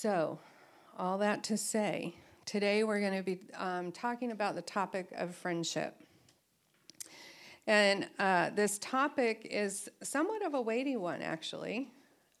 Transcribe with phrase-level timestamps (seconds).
[0.00, 0.38] So,
[0.98, 2.14] all that to say,
[2.46, 5.94] today we're going to be um, talking about the topic of friendship.
[7.66, 11.90] And uh, this topic is somewhat of a weighty one, actually.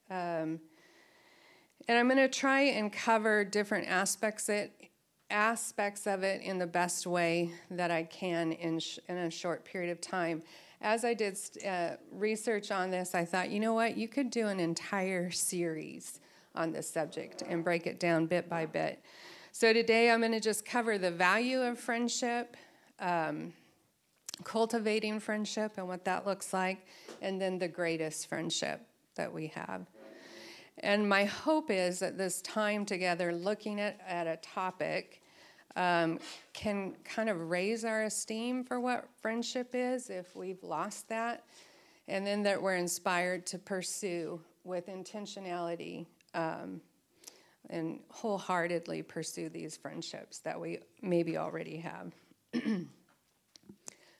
[0.08, 0.58] Um,
[1.86, 4.72] and I'm going to try and cover different aspects it,
[5.28, 9.66] aspects of it in the best way that I can in, sh- in a short
[9.66, 10.42] period of time.
[10.80, 11.38] As I did
[11.68, 16.20] uh, research on this, I thought, you know what, you could do an entire series
[16.54, 19.02] on this subject and break it down bit by bit.
[19.52, 22.56] So today I'm going to just cover the value of friendship,
[22.98, 23.52] um,
[24.44, 26.86] cultivating friendship and what that looks like,
[27.20, 28.80] and then the greatest friendship
[29.16, 29.86] that we have.
[30.82, 35.20] And my hope is that this time together, looking at, at a topic,
[35.76, 36.18] um,
[36.52, 41.44] can kind of raise our esteem for what friendship is if we've lost that,
[42.08, 46.80] and then that we're inspired to pursue with intentionality um,
[47.68, 52.12] and wholeheartedly pursue these friendships that we maybe already have.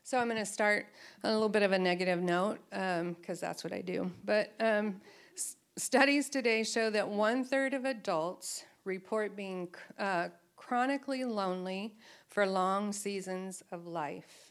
[0.02, 0.86] so I'm going to start
[1.24, 4.10] on a little bit of a negative note because um, that's what I do.
[4.24, 5.00] But um,
[5.36, 11.94] s- studies today show that one third of adults report being uh, chronically lonely
[12.28, 14.49] for long seasons of life.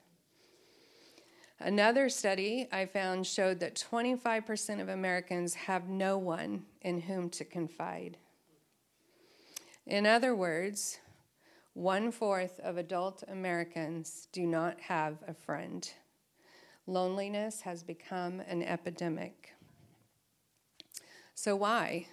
[1.61, 7.43] Another study I found showed that 25% of Americans have no one in whom to
[7.43, 8.17] confide.
[9.85, 10.99] In other words,
[11.73, 15.89] one fourth of adult Americans do not have a friend.
[16.87, 19.53] Loneliness has become an epidemic.
[21.35, 22.07] So, why?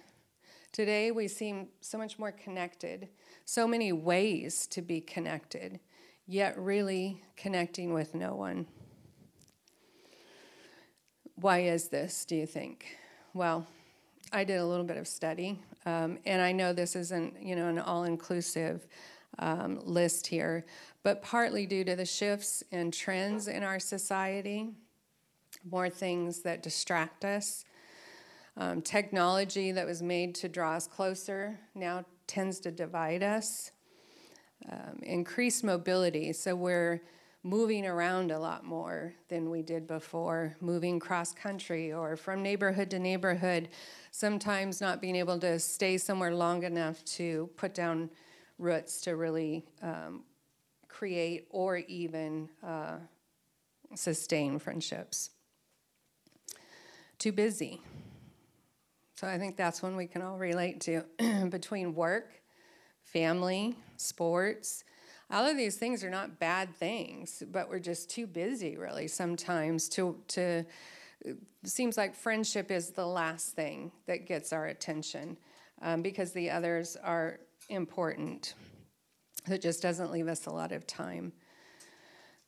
[0.73, 3.07] Today we seem so much more connected,
[3.45, 5.79] so many ways to be connected,
[6.25, 8.67] yet really connecting with no one.
[11.39, 12.97] Why is this, do you think?
[13.35, 13.67] Well,
[14.33, 17.67] I did a little bit of study, um, and I know this isn't, you know,
[17.67, 18.87] an all-inclusive
[19.37, 20.65] um, list here,
[21.03, 24.71] but partly due to the shifts and trends in our society,
[25.69, 27.65] more things that distract us,
[28.57, 33.71] um, technology that was made to draw us closer now tends to divide us.
[34.71, 37.03] Um, increased mobility, so we're
[37.43, 42.89] moving around a lot more than we did before, moving cross country or from neighborhood
[42.89, 43.69] to neighborhood,
[44.11, 48.09] sometimes not being able to stay somewhere long enough to put down
[48.57, 50.23] roots to really um,
[50.87, 52.97] create or even uh,
[53.95, 55.29] sustain friendships.
[57.19, 57.81] Too busy.
[59.15, 61.03] So I think that's one we can all relate to
[61.49, 62.29] between work,
[63.03, 64.83] family, sports,
[65.29, 69.89] all of these things are not bad things, but we're just too busy, really, sometimes
[69.89, 70.65] to to.
[71.65, 75.37] seems like friendship is the last thing that gets our attention
[75.81, 77.39] um, because the others are
[77.69, 78.53] important.
[79.47, 81.33] It just doesn't leave us a lot of time.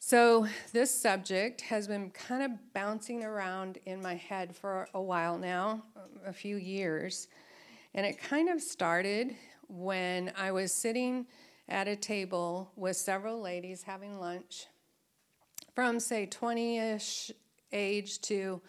[0.02, 5.38] So, this subject has been kind of bouncing around in my head for a while
[5.38, 5.84] now,
[6.26, 7.28] a few years.
[7.94, 9.36] And it kind of started
[9.68, 11.26] when I was sitting
[11.70, 14.68] at a table with several ladies having lunch
[15.76, 17.32] from, say, 20 ish
[17.72, 18.60] age to,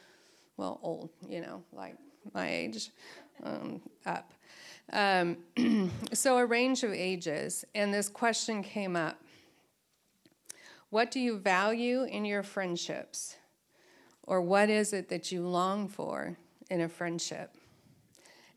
[0.56, 1.96] well, old, you know, like
[2.34, 2.90] my age
[3.42, 4.32] um, up.
[4.92, 5.38] Um,
[6.12, 7.64] so, a range of ages.
[7.74, 9.20] And this question came up
[10.90, 13.36] What do you value in your friendships?
[14.24, 16.36] Or what is it that you long for
[16.70, 17.56] in a friendship?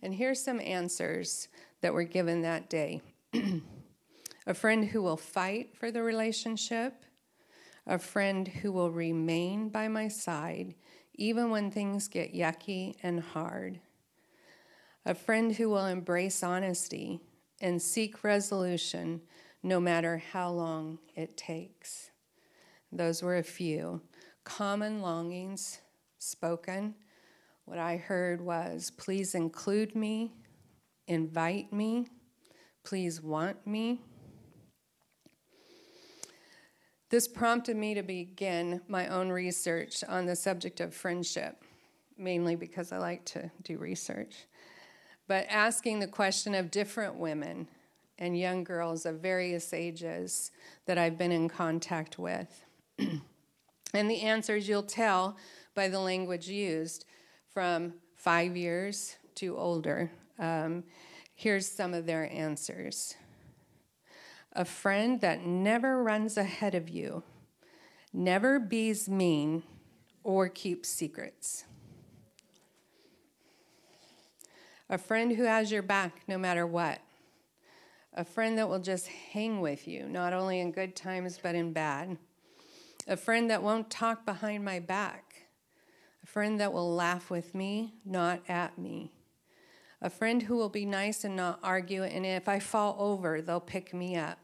[0.03, 1.47] And here's some answers
[1.81, 3.01] that were given that day.
[4.45, 7.05] a friend who will fight for the relationship,
[7.85, 10.75] a friend who will remain by my side
[11.15, 13.79] even when things get yucky and hard,
[15.05, 17.19] a friend who will embrace honesty
[17.61, 19.21] and seek resolution
[19.61, 22.09] no matter how long it takes.
[22.91, 24.01] Those were a few
[24.43, 25.79] common longings
[26.17, 26.95] spoken.
[27.65, 30.33] What I heard was, please include me,
[31.07, 32.07] invite me,
[32.83, 34.01] please want me.
[37.13, 41.63] This prompted me to begin my own research on the subject of friendship,
[42.17, 44.47] mainly because I like to do research.
[45.27, 47.67] But asking the question of different women
[48.17, 50.49] and young girls of various ages
[50.87, 52.65] that I've been in contact with.
[52.97, 53.21] and
[53.93, 55.37] the answers you'll tell
[55.75, 57.05] by the language used
[57.53, 60.09] from five years to older.
[60.39, 60.83] Um,
[61.35, 63.13] here's some of their answers
[64.53, 67.23] a friend that never runs ahead of you,
[68.13, 69.63] never bees mean,
[70.23, 71.65] or keeps secrets.
[74.93, 76.99] a friend who has your back no matter what,
[78.13, 81.73] a friend that will just hang with you, not only in good times but in
[81.73, 82.15] bad,
[83.07, 85.47] a friend that won't talk behind my back,
[86.23, 89.11] a friend that will laugh with me, not at me,
[89.99, 93.59] a friend who will be nice and not argue, and if I fall over, they'll
[93.59, 94.37] pick me up.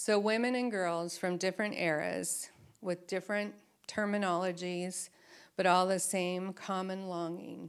[0.00, 2.50] So, women and girls from different eras
[2.80, 3.52] with different
[3.88, 5.08] terminologies,
[5.56, 7.68] but all the same common longing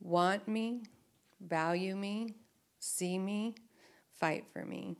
[0.00, 0.82] want me,
[1.40, 2.34] value me,
[2.80, 3.54] see me,
[4.18, 4.96] fight for me.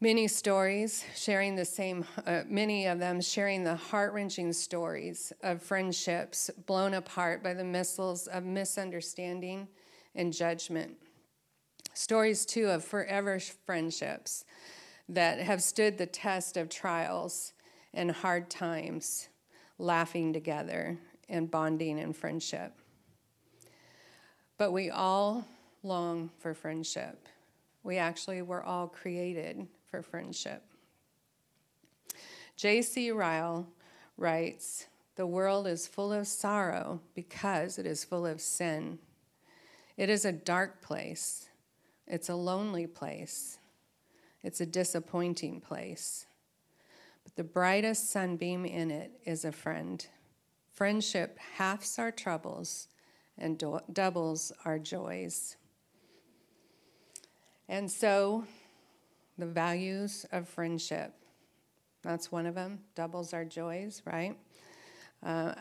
[0.00, 5.60] Many stories sharing the same, uh, many of them sharing the heart wrenching stories of
[5.60, 9.66] friendships blown apart by the missiles of misunderstanding
[10.14, 10.96] and judgment.
[11.92, 14.44] Stories, too, of forever friendships
[15.08, 17.52] that have stood the test of trials
[17.92, 19.28] and hard times,
[19.78, 22.72] laughing together and bonding in friendship.
[24.58, 25.46] But we all
[25.82, 27.28] long for friendship.
[27.82, 30.62] We actually were all created for friendship.
[32.56, 33.10] J.C.
[33.10, 33.66] Ryle
[34.16, 38.98] writes The world is full of sorrow because it is full of sin.
[39.96, 41.48] It is a dark place,
[42.06, 43.58] it's a lonely place,
[44.42, 46.26] it's a disappointing place.
[47.24, 50.04] But the brightest sunbeam in it is a friend.
[50.72, 52.88] Friendship halves our troubles
[53.38, 55.56] and do- doubles our joys.
[57.68, 58.44] And so,
[59.38, 61.14] the values of friendship
[62.02, 64.36] that's one of them, doubles our joys, right?
[65.22, 65.54] Uh,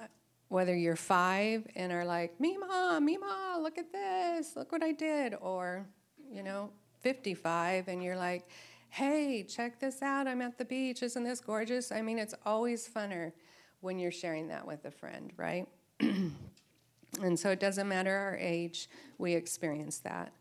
[0.49, 5.35] whether you're five and are like, Mima, Mima, look at this, look what I did,
[5.39, 5.85] or,
[6.31, 8.49] you know, 55 and you're like,
[8.91, 11.93] hey, check this out, I'm at the beach, isn't this gorgeous?
[11.93, 13.31] I mean, it's always funner
[13.79, 15.65] when you're sharing that with a friend, right?
[16.01, 20.33] and so it doesn't matter our age, we experience that.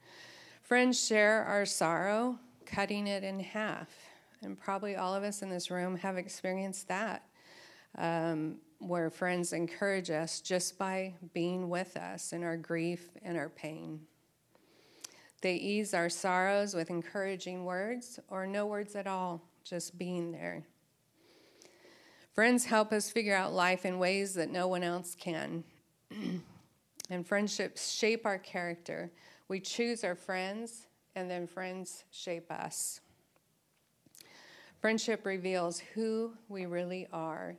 [0.62, 3.88] Friends share our sorrow, cutting it in half.
[4.42, 7.22] And probably all of us in this room have experienced that,
[7.98, 13.48] um, where friends encourage us just by being with us in our grief and our
[13.48, 14.00] pain.
[15.40, 20.64] They ease our sorrows with encouraging words or no words at all, just being there.
[22.32, 25.64] Friends help us figure out life in ways that no one else can.
[27.10, 29.10] and friendships shape our character.
[29.48, 33.00] We choose our friends, and then friends shape us.
[34.80, 37.56] Friendship reveals who we really are.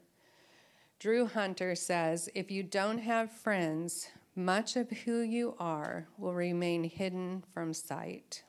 [1.00, 6.84] Drew Hunter says if you don't have friends, much of who you are will remain
[6.84, 8.44] hidden from sight.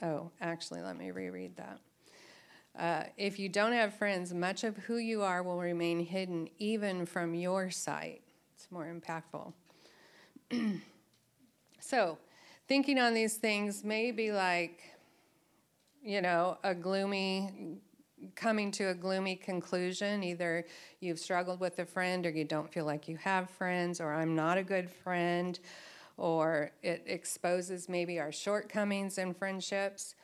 [0.00, 1.80] Oh, actually, let me reread that.
[2.78, 7.04] Uh, if you don't have friends, much of who you are will remain hidden even
[7.04, 8.22] from your sight.
[8.54, 9.52] It's more impactful.
[11.80, 12.18] so,
[12.68, 14.80] thinking on these things may be like,
[16.02, 17.80] you know, a gloomy
[18.34, 20.22] coming to a gloomy conclusion.
[20.22, 20.64] Either
[21.00, 24.34] you've struggled with a friend, or you don't feel like you have friends, or I'm
[24.34, 25.58] not a good friend,
[26.16, 30.14] or it exposes maybe our shortcomings in friendships.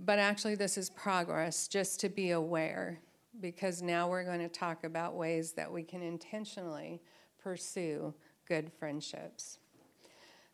[0.00, 3.00] But actually, this is progress just to be aware,
[3.40, 7.00] because now we're going to talk about ways that we can intentionally
[7.42, 8.14] pursue
[8.46, 9.58] good friendships.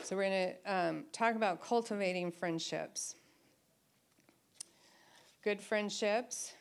[0.02, 3.14] So, we're going to um, talk about cultivating friendships.
[5.44, 6.54] Good friendships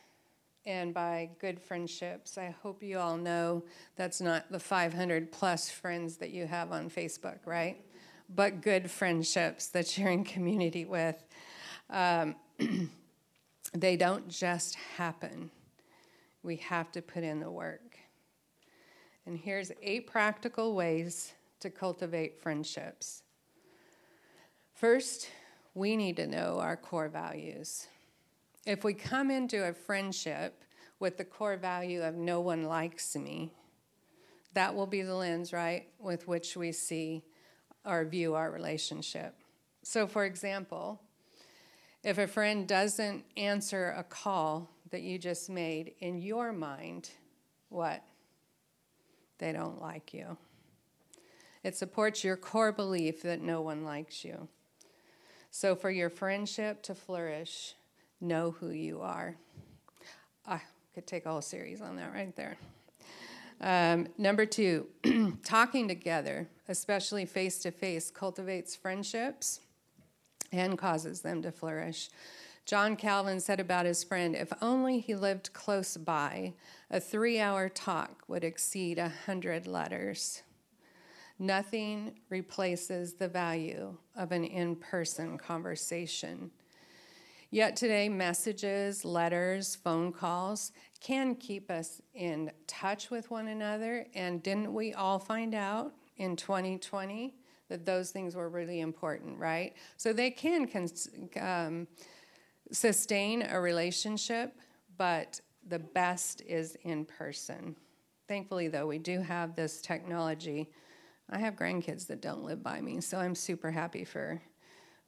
[0.66, 2.38] and by good friendships.
[2.38, 3.64] I hope you all know
[3.96, 7.84] that's not the 500 plus friends that you have on Facebook, right?
[8.34, 11.22] But good friendships that you're in community with.
[11.90, 12.36] Um,
[13.74, 15.52] they don't just happen,
[16.42, 17.98] we have to put in the work.
[19.26, 23.24] And here's eight practical ways to cultivate friendships.
[24.74, 25.30] First,
[25.74, 27.88] we need to know our core values.
[28.66, 30.64] If we come into a friendship
[31.00, 33.52] with the core value of no one likes me,
[34.54, 37.24] that will be the lens, right, with which we see
[37.86, 39.36] or view our relationship.
[39.84, 41.02] So, for example,
[42.04, 47.10] if a friend doesn't answer a call that you just made, in your mind,
[47.68, 48.02] what?
[49.40, 50.38] They don't like you.
[51.64, 54.48] It supports your core belief that no one likes you.
[55.52, 57.76] So, for your friendship to flourish,
[58.24, 59.36] know who you are.
[60.48, 60.62] I
[60.94, 62.58] could take a whole series on that right there.
[63.62, 64.88] Um, number two,
[65.44, 69.60] talking together, especially face to face, cultivates friendships
[70.52, 72.10] and causes them to flourish.
[72.66, 76.54] John Calvin said about his friend if only he lived close by,
[76.90, 80.44] a three hour talk would exceed a hundred letters.
[81.40, 86.52] Nothing replaces the value of an in person conversation.
[87.54, 94.08] Yet today, messages, letters, phone calls can keep us in touch with one another.
[94.16, 97.36] And didn't we all find out in 2020
[97.70, 99.76] that those things were really important, right?
[99.98, 101.88] So they can cons- um,
[102.72, 104.56] sustain a relationship,
[104.98, 107.76] but the best is in person.
[108.28, 110.72] Thankfully, though, we do have this technology.
[111.30, 114.42] I have grandkids that don't live by me, so I'm super happy for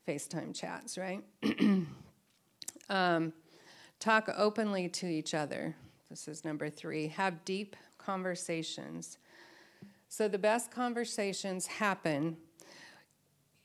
[0.08, 1.24] FaceTime chats, right?
[2.90, 3.34] Um,
[4.00, 5.76] talk openly to each other.
[6.10, 7.08] This is number three.
[7.08, 9.18] Have deep conversations.
[10.08, 12.38] So, the best conversations happen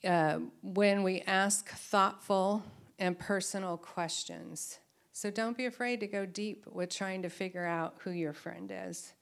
[0.04, 2.62] uh, when we ask thoughtful
[2.98, 4.78] and personal questions.
[5.12, 8.72] So, don't be afraid to go deep with trying to figure out who your friend
[8.74, 9.12] is.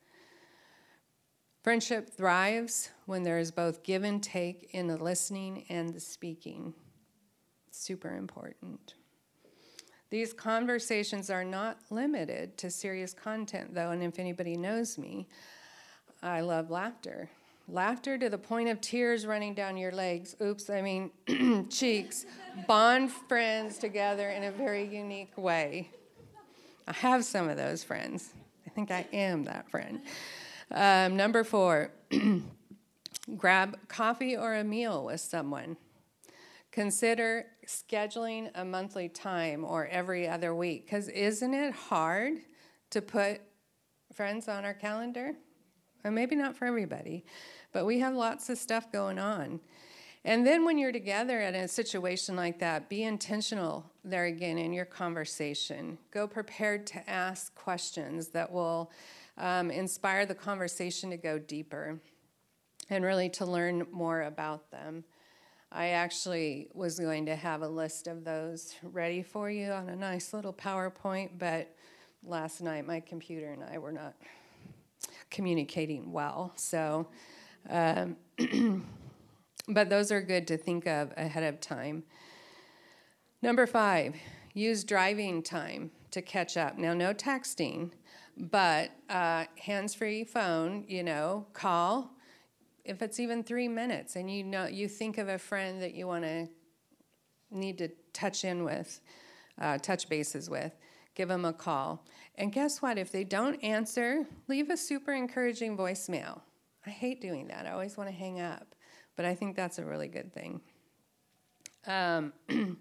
[1.62, 6.72] Friendship thrives when there is both give and take in the listening and the speaking.
[7.70, 8.94] Super important.
[10.10, 15.26] These conversations are not limited to serious content, though, and if anybody knows me,
[16.22, 17.28] I love laughter.
[17.68, 20.34] Laughter to the point of tears running down your legs.
[20.40, 21.10] Oops, I mean
[21.70, 22.24] cheeks.
[22.66, 25.90] Bond friends together in a very unique way.
[26.86, 28.30] I have some of those friends.
[28.66, 30.00] I think I am that friend.
[30.70, 31.90] Um, number four,
[33.36, 35.76] grab coffee or a meal with someone.
[36.78, 42.34] Consider scheduling a monthly time or every other week because isn't it hard
[42.90, 43.40] to put
[44.12, 45.32] friends on our calendar?
[46.04, 47.24] Or maybe not for everybody,
[47.72, 49.58] but we have lots of stuff going on.
[50.24, 54.72] And then when you're together in a situation like that, be intentional there again in
[54.72, 55.98] your conversation.
[56.12, 58.92] Go prepared to ask questions that will
[59.36, 61.98] um, inspire the conversation to go deeper
[62.88, 65.02] and really to learn more about them.
[65.70, 69.96] I actually was going to have a list of those ready for you on a
[69.96, 71.74] nice little PowerPoint, but
[72.22, 74.14] last night my computer and I were not
[75.30, 76.52] communicating well.
[76.56, 77.06] So,
[77.68, 78.16] um,
[79.68, 82.04] but those are good to think of ahead of time.
[83.42, 84.16] Number five,
[84.54, 86.78] use driving time to catch up.
[86.78, 87.90] Now, no texting,
[88.38, 92.17] but uh, hands free phone, you know, call
[92.88, 96.06] if it's even three minutes and you know you think of a friend that you
[96.06, 96.48] want to
[97.50, 99.00] need to touch in with
[99.60, 100.72] uh, touch bases with
[101.14, 102.06] give them a call.
[102.36, 102.96] And guess what?
[102.96, 106.40] If they don't answer leave a super encouraging voicemail.
[106.86, 107.66] I hate doing that.
[107.66, 108.74] I always want to hang up
[109.18, 110.62] but i think that's a really good thing.
[111.86, 112.32] Um,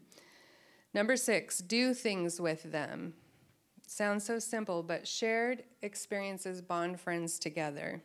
[0.93, 3.13] number six do things with them.
[3.87, 8.03] Sounds so simple but shared experiences bond friends together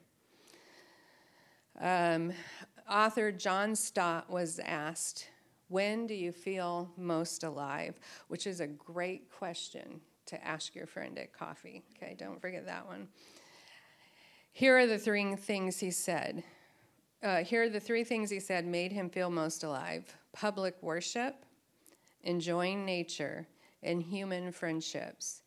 [1.82, 2.32] um,
[2.88, 5.28] author John Stott was asked,
[5.68, 7.98] When do you feel most alive?
[8.28, 11.82] Which is a great question to ask your friend at coffee.
[11.96, 13.08] Okay, don't forget that one.
[14.52, 16.44] Here are the three things he said.
[17.22, 21.44] Uh, here are the three things he said made him feel most alive public worship,
[22.22, 23.46] enjoying nature,
[23.82, 25.42] and human friendships.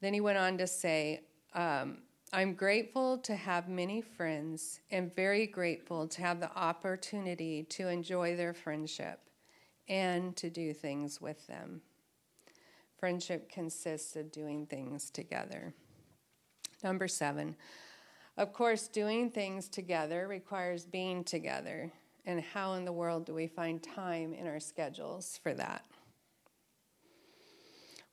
[0.00, 1.22] Then he went on to say,
[1.54, 1.98] um,
[2.32, 8.36] I'm grateful to have many friends and very grateful to have the opportunity to enjoy
[8.36, 9.18] their friendship
[9.88, 11.80] and to do things with them.
[12.98, 15.74] Friendship consists of doing things together.
[16.84, 17.56] Number seven,
[18.36, 21.90] of course, doing things together requires being together.
[22.26, 25.84] And how in the world do we find time in our schedules for that?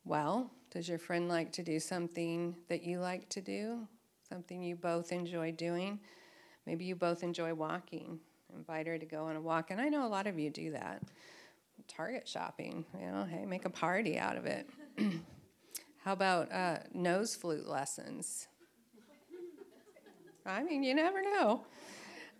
[0.03, 3.87] Well, does your friend like to do something that you like to do?
[4.27, 5.99] Something you both enjoy doing.
[6.65, 8.19] Maybe you both enjoy walking.
[8.55, 9.71] Invite her to go on a walk.
[9.71, 11.01] And I know a lot of you do that.
[11.87, 14.69] Target shopping, you know, hey, make a party out of it.
[16.03, 18.47] How about uh, nose flute lessons?
[20.45, 21.65] I mean, you never know.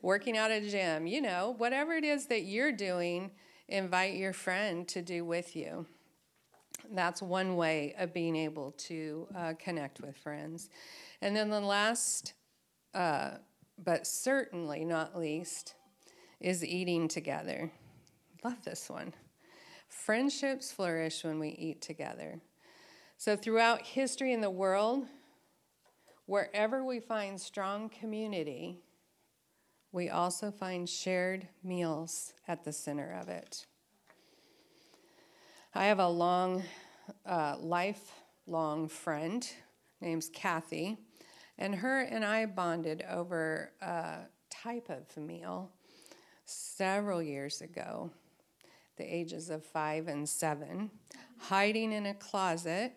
[0.02, 3.32] Working out at a gym, you know, whatever it is that you're doing,
[3.68, 5.86] invite your friend to do with you.
[6.92, 10.70] That's one way of being able to uh, connect with friends.
[11.22, 12.34] And then the last,
[12.94, 13.32] uh,
[13.84, 15.76] but certainly not least,
[16.40, 17.72] is eating together.
[18.44, 19.14] Love this one.
[19.88, 22.40] Friendships flourish when we eat together.
[23.18, 25.06] So, throughout history in the world,
[26.28, 28.80] wherever we find strong community,
[29.92, 33.66] we also find shared meals at the center of it.
[35.78, 36.64] I have a long,
[37.24, 39.48] uh, lifelong friend
[40.02, 40.98] named Kathy,
[41.60, 45.70] and her and I bonded over a type of meal
[46.46, 48.10] several years ago,
[48.98, 50.90] the ages of five and seven,
[51.38, 52.94] hiding in a closet,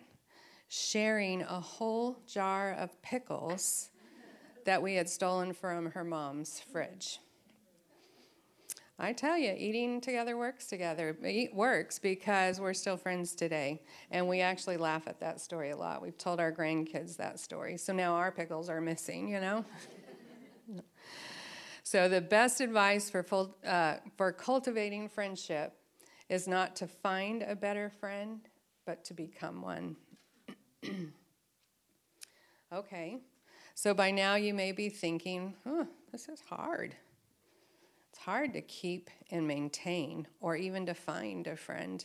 [0.68, 3.90] sharing a whole jar of pickles
[4.64, 7.18] that we had stolen from her mom's fridge.
[9.02, 11.16] I tell you, eating together works together.
[11.22, 13.80] It works because we're still friends today.
[14.10, 16.02] And we actually laugh at that story a lot.
[16.02, 17.78] We've told our grandkids that story.
[17.78, 19.64] So now our pickles are missing, you know?
[21.82, 25.72] so the best advice for, full, uh, for cultivating friendship
[26.28, 28.40] is not to find a better friend,
[28.84, 29.96] but to become one.
[32.72, 33.16] okay.
[33.74, 35.54] So by now you may be thinking,
[36.12, 36.94] this is hard.
[38.10, 42.04] It's hard to keep and maintain or even to find a friend.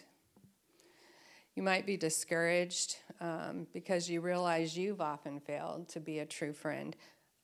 [1.55, 6.53] You might be discouraged um, because you realize you've often failed to be a true
[6.53, 6.95] friend.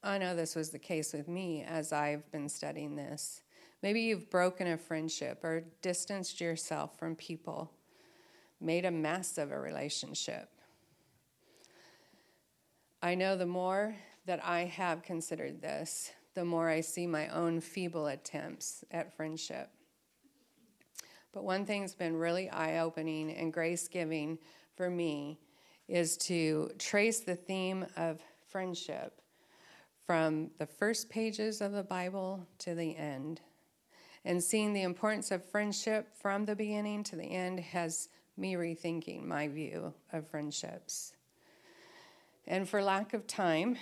[0.03, 3.41] I know this was the case with me as I've been studying this.
[3.81, 7.71] Maybe you've broken a friendship or distanced yourself from people,
[8.59, 10.49] made a mess of a relationship.
[13.01, 13.95] I know the more
[14.27, 19.69] that I have considered this, the more I see my own feeble attempts at friendship.
[21.33, 24.37] But one thing's been really eye opening and grace giving
[24.75, 25.39] for me
[25.87, 29.21] is to trace the theme of friendship
[30.05, 33.41] from the first pages of the Bible to the end.
[34.25, 39.25] And seeing the importance of friendship from the beginning to the end has me rethinking
[39.25, 41.13] my view of friendships.
[42.47, 43.77] And for lack of time,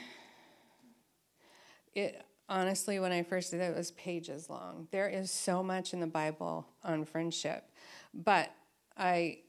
[1.95, 4.87] it honestly, when I first did it, it was pages long.
[4.91, 7.69] There is so much in the Bible on friendship,
[8.13, 8.51] but
[8.97, 9.39] I,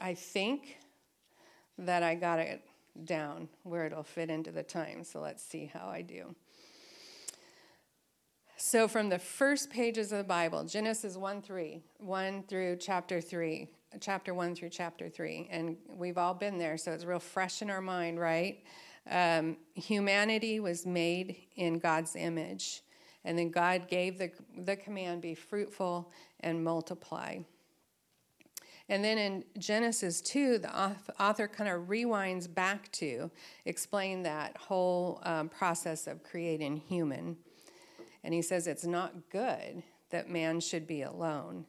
[0.00, 0.78] I think
[1.78, 2.62] that I got it
[3.04, 5.04] down where it'll fit into the time.
[5.04, 6.34] So let's see how I do.
[8.58, 13.68] So, from the first pages of the Bible, Genesis 1 3, 1 through chapter 3,
[14.00, 17.68] chapter 1 through chapter 3, and we've all been there, so it's real fresh in
[17.68, 18.64] our mind, right?
[19.10, 22.82] Um, humanity was made in God's image,
[23.24, 27.38] and then God gave the, the command be fruitful and multiply.
[28.88, 33.30] And then in Genesis 2, the author kind of rewinds back to
[33.64, 37.36] explain that whole um, process of creating human.
[38.22, 41.66] And he says it's not good that man should be alone.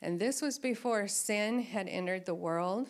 [0.00, 2.88] And this was before sin had entered the world.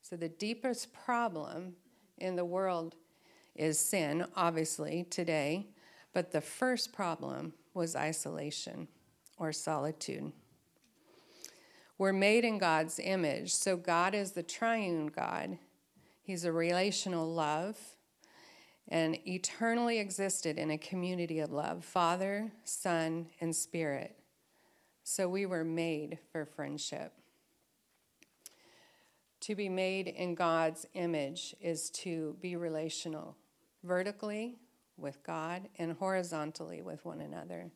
[0.00, 1.74] So the deepest problem
[2.18, 2.94] in the world
[3.54, 5.66] is sin, obviously, today,
[6.12, 8.88] but the first problem was isolation
[9.38, 10.32] or solitude.
[11.98, 15.58] We're made in God's image, so God is the triune God.
[16.22, 17.78] He's a relational love
[18.88, 24.16] and eternally existed in a community of love Father, Son, and Spirit.
[25.04, 27.12] So we were made for friendship.
[29.40, 33.36] To be made in God's image is to be relational
[33.84, 34.56] vertically
[34.96, 37.70] with God and horizontally with one another.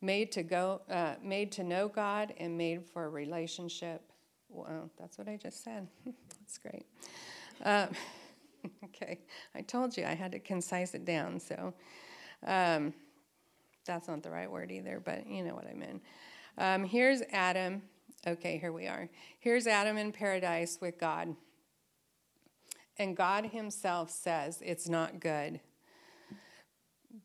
[0.00, 4.02] Made to go, uh, made to know God and made for a relationship.
[4.48, 5.86] Well, that's what I just said.
[6.04, 6.86] that's great.
[7.64, 7.86] Uh,
[8.84, 9.20] okay,
[9.54, 11.72] I told you I had to concise it down, so
[12.46, 12.92] um,
[13.86, 16.00] that's not the right word either, but you know what I mean.
[16.58, 17.82] Um, here's Adam.
[18.26, 19.08] Okay, here we are.
[19.38, 21.34] Here's Adam in paradise with God.
[22.98, 25.60] And God Himself says it's not good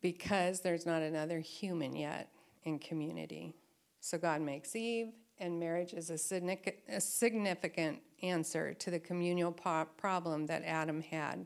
[0.02, 2.30] because there's not another human yet
[2.64, 3.56] in community.
[4.00, 10.64] So God makes Eve, and marriage is a significant answer to the communal problem that
[10.64, 11.46] Adam had.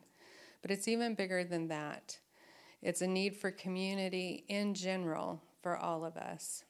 [0.61, 2.17] But it's even bigger than that.
[2.81, 6.63] It's a need for community in general for all of us.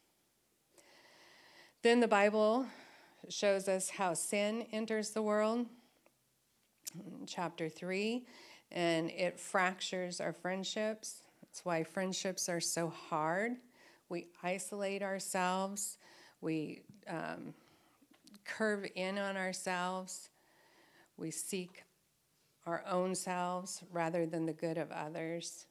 [1.82, 2.66] Then the Bible
[3.28, 5.66] shows us how sin enters the world
[7.26, 8.24] chapter 3,
[8.70, 11.22] and it fractures our friendships.
[11.42, 13.52] That's why friendships are so hard.
[14.08, 15.98] We isolate ourselves,
[16.40, 17.54] we um,
[18.44, 20.28] curve in on ourselves,
[21.16, 21.84] we seek
[22.66, 25.66] our own selves rather than the good of others.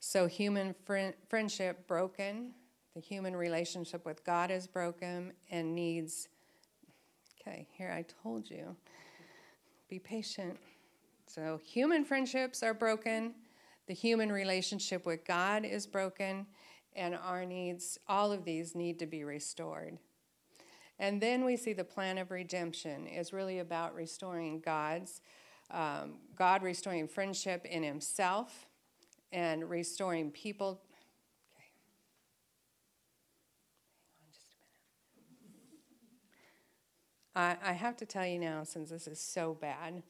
[0.00, 2.52] So, human friend, friendship broken,
[2.94, 6.28] the human relationship with God is broken and needs.
[7.40, 8.76] Okay, here I told you
[9.92, 10.56] be patient.
[11.26, 13.34] So, human friendships are broken,
[13.86, 16.46] the human relationship with God is broken,
[16.96, 19.98] and our needs, all of these need to be restored.
[20.98, 25.20] And then we see the plan of redemption is really about restoring God's,
[25.70, 28.64] um, God restoring friendship in Himself
[29.30, 30.80] and restoring people.
[31.54, 31.68] Okay.
[34.08, 34.82] Hang on just a minute.
[37.34, 40.02] I, I have to tell you now, since this is so bad,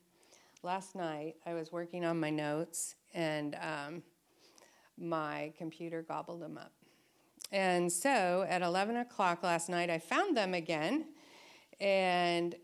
[0.62, 4.02] last night I was working on my notes and um,
[4.98, 6.72] my computer gobbled them up.
[7.52, 11.06] And so at 11 o'clock last night, I found them again
[11.80, 12.54] and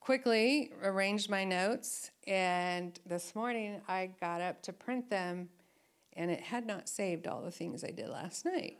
[0.00, 2.10] quickly arranged my notes.
[2.26, 5.48] And this morning, I got up to print them,
[6.12, 8.76] and it had not saved all the things I did last night.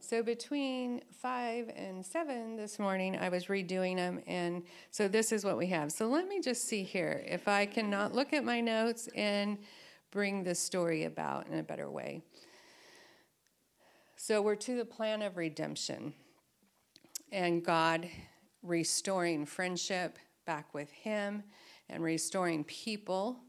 [0.00, 5.44] So between five and seven this morning, I was redoing them, and so this is
[5.44, 5.90] what we have.
[5.90, 9.58] So let me just see here if I cannot look at my notes and
[10.12, 12.22] bring this story about in a better way.
[14.16, 16.14] So we're to the plan of redemption
[17.32, 18.08] and God
[18.62, 21.42] restoring friendship back with Him
[21.88, 23.40] and restoring people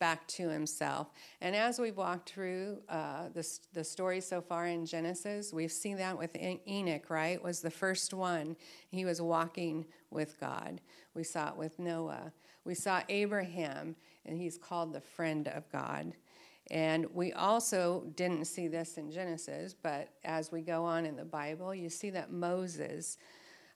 [0.00, 1.12] back to Himself.
[1.40, 5.96] And as we've walked through uh, the, the story so far in Genesis, we've seen
[5.98, 6.36] that with
[6.66, 7.40] Enoch, right?
[7.40, 8.56] Was the first one.
[8.88, 10.80] He was walking with God.
[11.14, 12.32] We saw it with Noah.
[12.64, 13.94] We saw Abraham,
[14.26, 16.14] and he's called the friend of God.
[16.70, 21.24] And we also didn't see this in Genesis, but as we go on in the
[21.24, 23.18] Bible, you see that Moses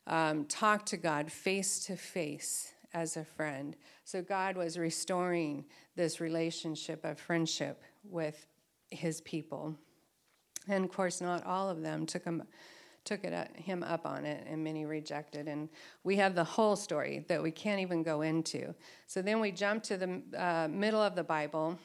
[0.07, 3.75] um, talked to God face to face as a friend.
[4.05, 8.47] So God was restoring this relationship of friendship with
[8.89, 9.75] his people.
[10.67, 12.41] And of course, not all of them took him,
[13.03, 15.47] took it, uh, him up on it, and many rejected.
[15.47, 15.69] And
[16.03, 18.73] we have the whole story that we can't even go into.
[19.05, 21.77] So then we jump to the uh, middle of the Bible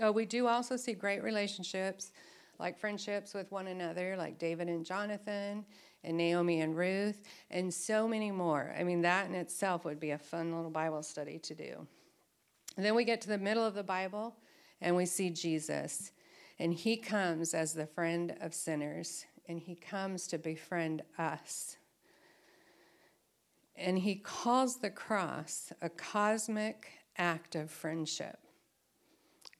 [0.00, 2.12] Oh, we do also see great relationships,
[2.60, 5.64] like friendships with one another, like David and Jonathan,
[6.04, 8.74] and Naomi and Ruth, and so many more.
[8.78, 11.86] I mean, that in itself would be a fun little Bible study to do.
[12.76, 14.36] And then we get to the middle of the Bible,
[14.80, 16.12] and we see Jesus.
[16.58, 21.76] And he comes as the friend of sinners, and he comes to befriend us.
[23.76, 28.38] And he calls the cross a cosmic act of friendship.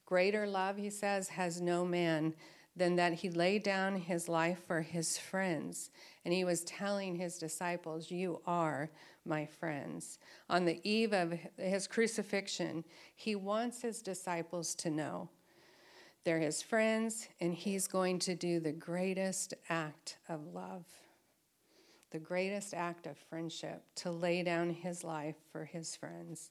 [0.07, 2.35] Greater love, he says, has no man
[2.75, 5.91] than that he laid down his life for his friends.
[6.29, 8.91] And he was telling his disciples, You are
[9.25, 10.19] my friends.
[10.51, 12.85] On the eve of his crucifixion,
[13.17, 15.31] he wants his disciples to know
[16.25, 20.85] they're his friends, and he's going to do the greatest act of love,
[22.11, 26.51] the greatest act of friendship, to lay down his life for his friends.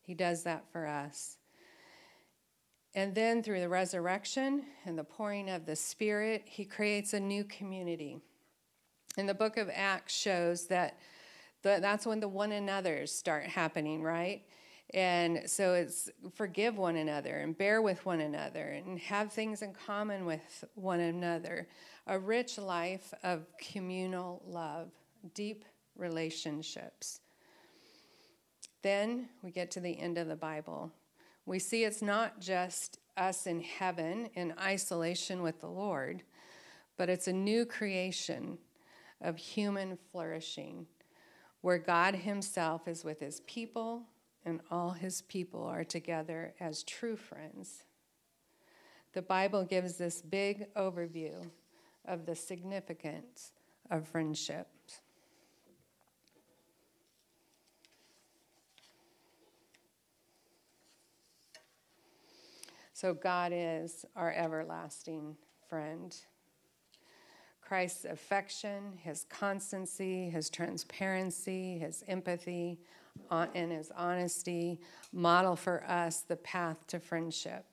[0.00, 1.36] He does that for us.
[2.94, 7.44] And then through the resurrection and the pouring of the Spirit, he creates a new
[7.44, 8.22] community.
[9.16, 10.98] And the book of Acts shows that
[11.62, 14.42] the, that's when the one another's start happening, right?
[14.92, 19.72] And so it's forgive one another and bear with one another and have things in
[19.72, 21.68] common with one another.
[22.06, 24.90] A rich life of communal love,
[25.34, 25.64] deep
[25.96, 27.20] relationships.
[28.82, 30.92] Then we get to the end of the Bible
[31.50, 36.22] we see it's not just us in heaven in isolation with the Lord,
[36.96, 38.56] but it's a new creation
[39.20, 40.86] of human flourishing
[41.60, 44.02] where God Himself is with His people
[44.44, 47.84] and all His people are together as true friends.
[49.12, 51.50] The Bible gives this big overview
[52.06, 53.52] of the significance
[53.90, 54.68] of friendship.
[63.00, 65.34] So God is our everlasting
[65.70, 66.14] friend.
[67.70, 72.80] Christ's affection, his constancy, his transparency, his empathy,
[73.30, 74.80] uh, and his honesty
[75.12, 77.64] model for us the path to friendship.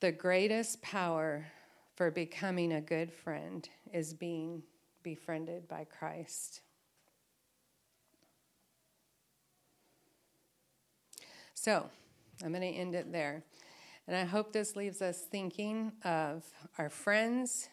[0.00, 1.46] The greatest power
[1.94, 4.64] for becoming a good friend is being
[5.04, 6.62] befriended by Christ.
[11.54, 11.88] So,
[12.42, 13.44] I'm going to end it there.
[14.08, 16.44] And I hope this leaves us thinking of
[16.76, 17.68] our friends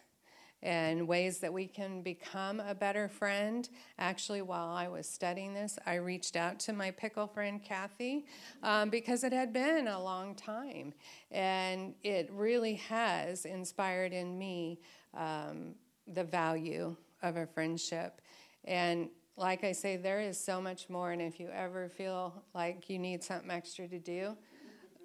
[0.63, 3.67] and ways that we can become a better friend.
[3.99, 8.25] Actually, while I was studying this, I reached out to my pickle friend Kathy
[8.63, 10.93] um, because it had been a long time.
[11.31, 14.79] And it really has inspired in me
[15.13, 15.75] um,
[16.07, 18.21] the value of a friendship.
[18.63, 21.11] And like I say, there is so much more.
[21.11, 24.37] And if you ever feel like you need something extra to do,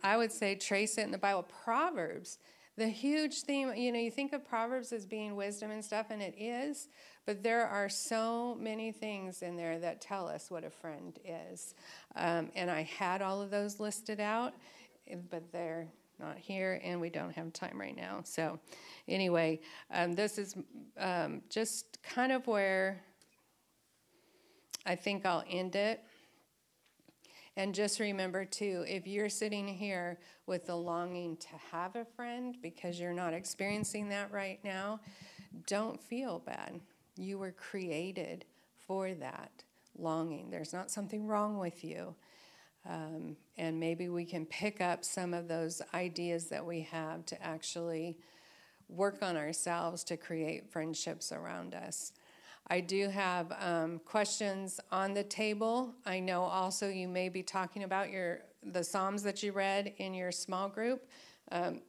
[0.05, 1.45] I would say trace it in the Bible.
[1.65, 2.39] Proverbs,
[2.79, 6.23] the huge theme, you know, you think of Proverbs as being wisdom and stuff, and
[6.23, 6.89] it is,
[7.27, 11.75] but there are so many things in there that tell us what a friend is.
[12.15, 14.55] Um, and I had all of those listed out,
[15.29, 15.89] but they're
[16.21, 18.21] not here, and we don't have time right now.
[18.25, 18.61] So,
[19.09, 19.61] anyway,
[19.91, 20.55] um, this is
[20.99, 23.03] um, just kind of where
[24.87, 26.05] I think I'll end it.
[27.59, 32.57] And just remember, too, if you're sitting here with the longing to have a friend
[32.63, 35.01] because you're not experiencing that right now,
[35.67, 36.81] don't feel bad.
[37.17, 38.45] You were created
[38.87, 39.65] for that
[39.99, 40.51] longing.
[40.51, 42.15] There's not something wrong with you.
[42.89, 47.43] Um, and maybe we can pick up some of those ideas that we have to
[47.45, 48.19] actually
[48.89, 52.13] work on ourselves to create friendships around us.
[52.71, 55.95] I do have um, questions on the table.
[56.05, 60.13] I know also you may be talking about your the Psalms that you read in
[60.13, 61.09] your small group.
[61.53, 61.81] Um,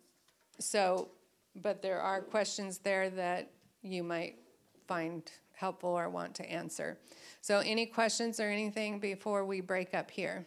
[0.59, 1.09] so,
[1.55, 4.35] but there are questions there that you might
[4.87, 6.97] find helpful or want to answer.
[7.41, 10.45] So, any questions or anything before we break up here?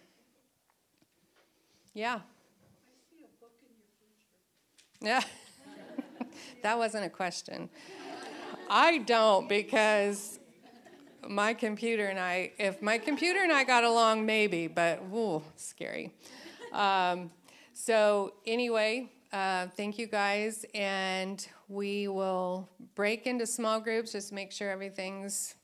[1.92, 2.20] Yeah.
[5.00, 5.20] Yeah.
[6.62, 7.68] that wasn't a question.
[8.74, 10.38] I don't because
[11.28, 16.14] my computer and I, if my computer and I got along, maybe, but ooh, scary.
[16.72, 17.30] Um,
[17.74, 24.50] so, anyway, uh, thank you guys, and we will break into small groups, just make
[24.50, 25.54] sure everything's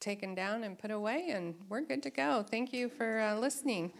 [0.00, 2.46] taken down and put away, and we're good to go.
[2.50, 3.92] Thank you for uh, listening.